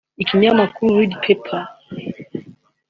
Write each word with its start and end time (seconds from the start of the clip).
Ikinyamakuru 0.21 0.97
Red 0.97 1.13
pepper 1.23 1.63